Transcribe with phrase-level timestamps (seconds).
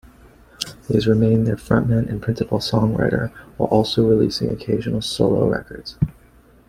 [0.87, 5.99] He has remained their frontman and principal songwriter, while also releasing occasional solo records.